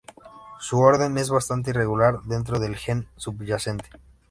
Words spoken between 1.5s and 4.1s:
irregular dentro del gen subyacente.